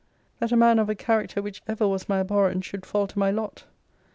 [0.39, 3.29] That a man of a character which ever was my abhorrence should fall to my
[3.29, 3.65] lot!